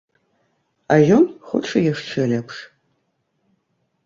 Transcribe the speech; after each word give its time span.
А 0.95 0.97
ён 1.17 1.23
хоча 1.49 1.77
яшчэ 1.93 2.19
лепш. 2.33 2.55